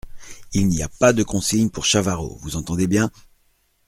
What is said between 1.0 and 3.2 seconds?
de consigne pour Chavarot, vous entendez bien?